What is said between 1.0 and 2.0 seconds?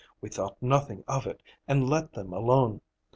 of it, and